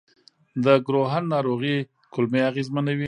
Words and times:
د 0.65 0.67
کروهن 0.85 1.23
ناروغي 1.33 1.75
کولمې 2.13 2.41
اغېزمنوي. 2.49 2.99